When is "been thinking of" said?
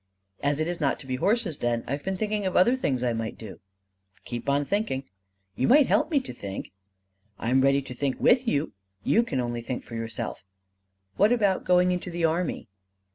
2.03-2.55